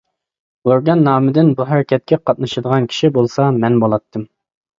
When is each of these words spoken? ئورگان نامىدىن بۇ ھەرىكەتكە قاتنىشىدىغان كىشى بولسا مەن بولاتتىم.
ئورگان 0.69 1.03
نامىدىن 1.07 1.51
بۇ 1.59 1.67
ھەرىكەتكە 1.73 2.19
قاتنىشىدىغان 2.31 2.89
كىشى 2.95 3.13
بولسا 3.19 3.53
مەن 3.61 3.79
بولاتتىم. 3.87 4.27